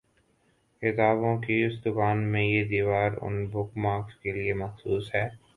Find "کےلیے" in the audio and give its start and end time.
4.21-4.53